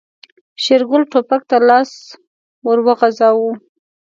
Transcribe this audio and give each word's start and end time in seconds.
شېرګل 0.63 1.03
ټوپک 1.11 1.41
ته 1.49 1.57
لاس 1.69 1.91
ور 2.65 2.79
وغځاوه. 2.85 3.51